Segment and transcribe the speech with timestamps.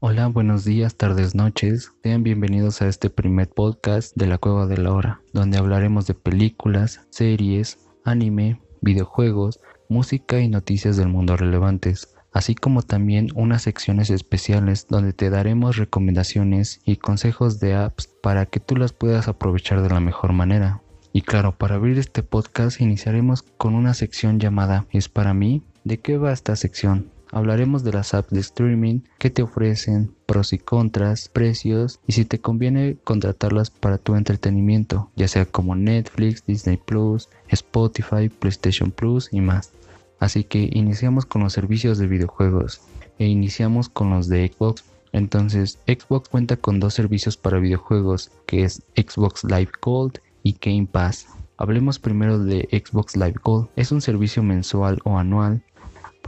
[0.00, 1.90] Hola, buenos días, tardes, noches.
[2.04, 6.14] Sean bienvenidos a este primer podcast de la Cueva de la Hora, donde hablaremos de
[6.14, 9.58] películas, series, anime, videojuegos,
[9.88, 15.78] música y noticias del mundo relevantes, así como también unas secciones especiales donde te daremos
[15.78, 20.80] recomendaciones y consejos de apps para que tú las puedas aprovechar de la mejor manera.
[21.12, 25.64] Y claro, para abrir este podcast iniciaremos con una sección llamada Es para mí.
[25.82, 27.10] ¿De qué va esta sección?
[27.30, 32.24] Hablaremos de las apps de streaming, qué te ofrecen, pros y contras, precios y si
[32.24, 39.28] te conviene contratarlas para tu entretenimiento, ya sea como Netflix, Disney Plus, Spotify, PlayStation Plus
[39.32, 39.72] y más.
[40.18, 42.80] Así que iniciamos con los servicios de videojuegos
[43.18, 44.84] e iniciamos con los de Xbox.
[45.12, 50.88] Entonces, Xbox cuenta con dos servicios para videojuegos, que es Xbox Live Gold y Game
[50.90, 51.26] Pass.
[51.56, 53.68] Hablemos primero de Xbox Live Gold.
[53.76, 55.62] Es un servicio mensual o anual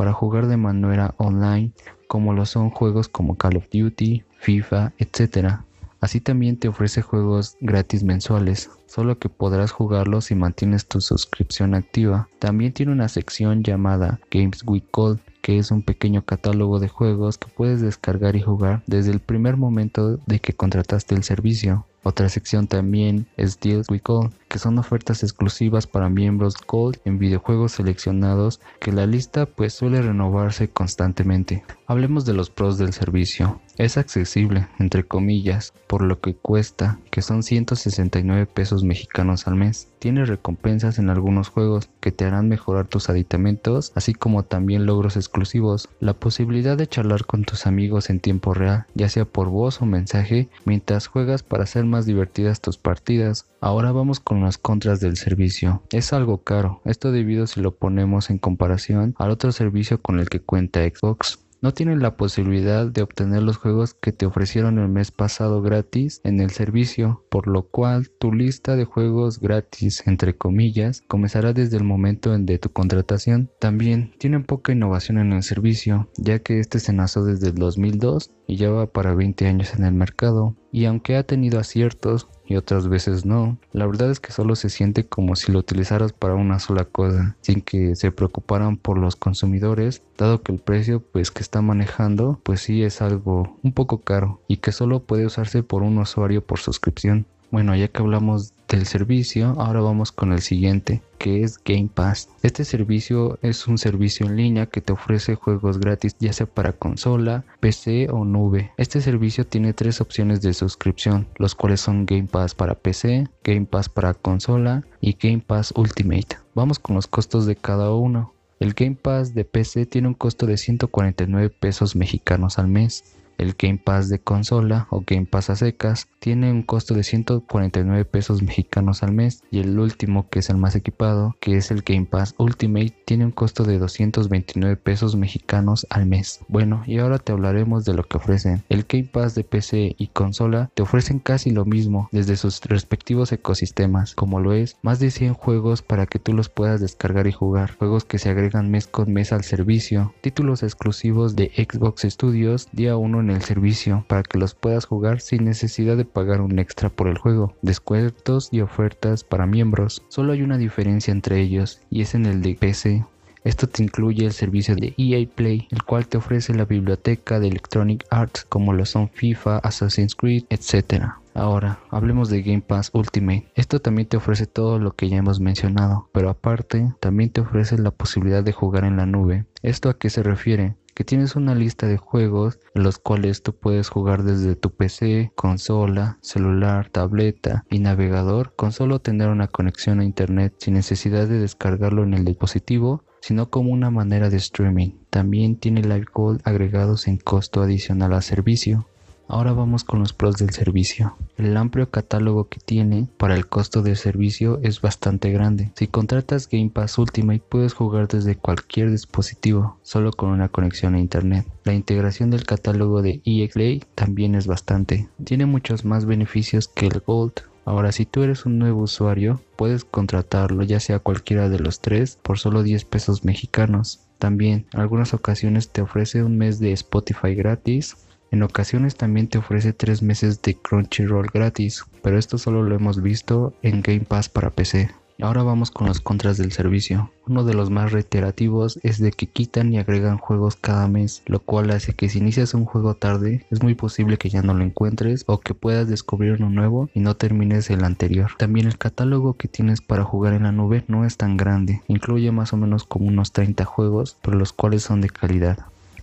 [0.00, 1.72] para jugar de manera online
[2.06, 5.58] como lo son juegos como Call of Duty, FIFA, etc.
[6.00, 11.74] Así también te ofrece juegos gratis mensuales, solo que podrás jugarlos si mantienes tu suscripción
[11.74, 12.30] activa.
[12.38, 17.36] También tiene una sección llamada Games with Gold, que es un pequeño catálogo de juegos
[17.36, 21.84] que puedes descargar y jugar desde el primer momento de que contrataste el servicio.
[22.02, 27.18] Otra sección también es Deals with Gold, que son ofertas exclusivas para miembros Gold en
[27.18, 31.62] videojuegos seleccionados que la lista pues suele renovarse constantemente.
[31.86, 33.60] Hablemos de los pros del servicio.
[33.76, 39.88] Es accesible, entre comillas, por lo que cuesta, que son 169 pesos mexicanos al mes.
[39.98, 45.16] Tiene recompensas en algunos juegos que te harán mejorar tus aditamentos, así como también logros
[45.16, 45.88] exclusivos.
[45.98, 49.86] La posibilidad de charlar con tus amigos en tiempo real, ya sea por voz o
[49.86, 53.46] mensaje, mientras juegas para hacer más divertidas tus partidas.
[53.60, 55.82] Ahora vamos con las contras del servicio.
[55.90, 60.28] Es algo caro, esto debido si lo ponemos en comparación al otro servicio con el
[60.28, 64.88] que cuenta Xbox no tienen la posibilidad de obtener los juegos que te ofrecieron el
[64.88, 70.36] mes pasado gratis en el servicio, por lo cual tu lista de juegos gratis, entre
[70.36, 73.50] comillas, comenzará desde el momento de tu contratación.
[73.58, 78.30] También tienen poca innovación en el servicio, ya que este se nació desde el 2002
[78.46, 80.56] y lleva para 20 años en el mercado.
[80.72, 83.56] Y aunque ha tenido aciertos, y otras veces no.
[83.72, 87.36] La verdad es que solo se siente como si lo utilizaras para una sola cosa,
[87.40, 92.40] sin que se preocuparan por los consumidores, dado que el precio pues que está manejando
[92.42, 96.44] pues sí es algo un poco caro y que solo puede usarse por un usuario
[96.44, 97.24] por suscripción.
[97.52, 102.28] Bueno, ya que hablamos del servicio, ahora vamos con el siguiente, que es Game Pass.
[102.42, 106.72] Este servicio es un servicio en línea que te ofrece juegos gratis ya sea para
[106.72, 108.70] consola, PC o nube.
[108.76, 113.66] Este servicio tiene tres opciones de suscripción, los cuales son Game Pass para PC, Game
[113.66, 116.38] Pass para consola y Game Pass Ultimate.
[116.54, 118.32] Vamos con los costos de cada uno.
[118.60, 123.54] El Game Pass de PC tiene un costo de 149 pesos mexicanos al mes el
[123.58, 128.42] Game Pass de consola o Game Pass a secas tiene un costo de 149 pesos
[128.42, 132.04] mexicanos al mes y el último que es el más equipado que es el Game
[132.04, 136.40] Pass Ultimate tiene un costo de 229 pesos mexicanos al mes.
[136.48, 138.62] Bueno y ahora te hablaremos de lo que ofrecen.
[138.68, 143.32] El Game Pass de PC y consola te ofrecen casi lo mismo desde sus respectivos
[143.32, 147.32] ecosistemas como lo es más de 100 juegos para que tú los puedas descargar y
[147.32, 152.68] jugar, juegos que se agregan mes con mes al servicio, títulos exclusivos de Xbox Studios
[152.72, 156.58] día 1 en el servicio para que los puedas jugar sin necesidad de pagar un
[156.58, 160.02] extra por el juego, descuentos y ofertas para miembros.
[160.08, 163.04] Solo hay una diferencia entre ellos y es en el de PC.
[163.42, 167.48] Esto te incluye el servicio de EA Play, el cual te ofrece la biblioteca de
[167.48, 171.04] Electronic Arts como lo son FIFA, Assassin's Creed, etc.
[171.32, 173.50] Ahora, hablemos de Game Pass Ultimate.
[173.54, 177.78] Esto también te ofrece todo lo que ya hemos mencionado, pero aparte también te ofrece
[177.78, 179.46] la posibilidad de jugar en la nube.
[179.62, 180.76] ¿Esto a qué se refiere?
[180.94, 185.32] Que tienes una lista de juegos en los cuales tú puedes jugar desde tu PC,
[185.34, 191.38] consola, celular, tableta y navegador con solo tener una conexión a internet sin necesidad de
[191.38, 194.92] descargarlo en el dispositivo sino como una manera de streaming.
[195.10, 198.86] También tiene live gold agregados en costo adicional al servicio.
[199.32, 201.16] Ahora vamos con los pros del servicio.
[201.36, 205.70] El amplio catálogo que tiene para el costo del servicio es bastante grande.
[205.76, 210.98] Si contratas Game Pass Ultimate puedes jugar desde cualquier dispositivo, solo con una conexión a
[210.98, 211.46] internet.
[211.62, 215.08] La integración del catálogo de EA Play también es bastante.
[215.22, 217.34] Tiene muchos más beneficios que el Gold.
[217.64, 222.18] Ahora, si tú eres un nuevo usuario, puedes contratarlo ya sea cualquiera de los tres
[222.20, 224.00] por solo 10 pesos mexicanos.
[224.18, 227.96] También, algunas ocasiones te ofrece un mes de Spotify gratis
[228.30, 233.02] en ocasiones también te ofrece 3 meses de Crunchyroll gratis, pero esto solo lo hemos
[233.02, 234.90] visto en Game Pass para PC.
[235.22, 237.10] Ahora vamos con los contras del servicio.
[237.26, 241.40] Uno de los más reiterativos es de que quitan y agregan juegos cada mes, lo
[241.40, 244.64] cual hace que si inicias un juego tarde es muy posible que ya no lo
[244.64, 248.30] encuentres o que puedas descubrir uno nuevo y no termines el anterior.
[248.38, 252.32] También el catálogo que tienes para jugar en la nube no es tan grande, incluye
[252.32, 255.58] más o menos como unos 30 juegos, pero los cuales son de calidad.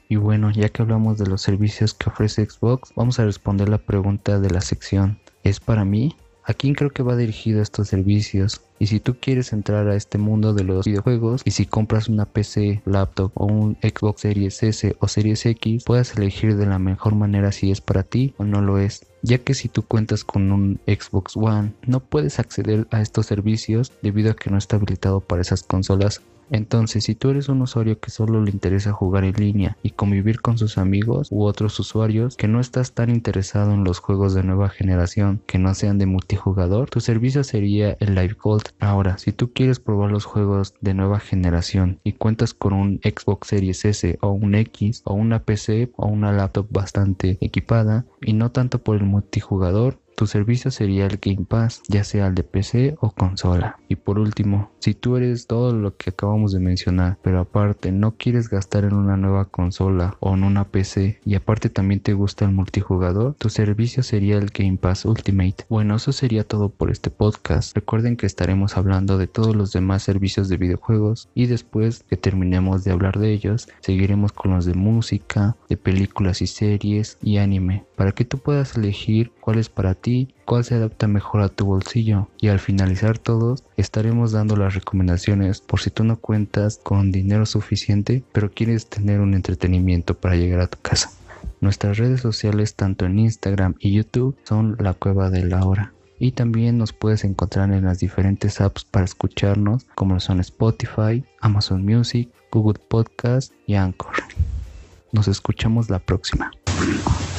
[0.10, 3.78] Y bueno, ya que hablamos de los servicios que ofrece Xbox, vamos a responder la
[3.78, 5.20] pregunta de la sección.
[5.44, 6.16] ¿Es para mí?
[6.46, 8.62] ¿A quién creo que va dirigido estos servicios?
[8.80, 12.26] Y si tú quieres entrar a este mundo de los videojuegos y si compras una
[12.26, 17.16] PC, laptop o un Xbox Series S o Series X, puedas elegir de la mejor
[17.16, 19.06] manera si es para ti o no lo es.
[19.24, 23.92] Ya que si tú cuentas con un Xbox One, no puedes acceder a estos servicios
[24.02, 28.00] debido a que no está habilitado para esas consolas entonces, si tú eres un usuario
[28.00, 32.38] que solo le interesa jugar en línea y convivir con sus amigos u otros usuarios,
[32.38, 36.06] que no estás tan interesado en los juegos de nueva generación que no sean de
[36.06, 38.67] multijugador, tu servicio sería el Live Gold.
[38.80, 43.48] Ahora, si tú quieres probar los juegos de nueva generación y cuentas con un Xbox
[43.48, 48.52] Series S o un X o una PC o una laptop bastante equipada y no
[48.52, 52.96] tanto por el multijugador, tu servicio sería el Game Pass, ya sea el de PC
[53.02, 53.78] o consola.
[53.88, 58.16] Y por último, si tú eres todo lo que acabamos de mencionar, pero aparte no
[58.18, 62.46] quieres gastar en una nueva consola o en una PC y aparte también te gusta
[62.46, 65.66] el multijugador, tu servicio sería el Game Pass Ultimate.
[65.70, 67.76] Bueno, eso sería todo por este podcast.
[67.76, 72.84] Recuerden que estaremos hablando de todos los demás servicios de videojuegos y después que terminemos
[72.84, 77.86] de hablar de ellos, seguiremos con los de música, de películas y series y anime,
[77.98, 81.66] para que tú puedas elegir cuál es para ti cuál se adapta mejor a tu
[81.66, 87.12] bolsillo y al finalizar todos estaremos dando las recomendaciones por si tú no cuentas con
[87.12, 91.12] dinero suficiente pero quieres tener un entretenimiento para llegar a tu casa.
[91.60, 95.92] Nuestras redes sociales tanto en Instagram y YouTube son la cueva de la hora.
[96.20, 101.86] Y también nos puedes encontrar en las diferentes apps para escucharnos como son Spotify, Amazon
[101.86, 104.14] Music, Google Podcast y Anchor.
[105.12, 106.52] Nos escuchamos la próxima.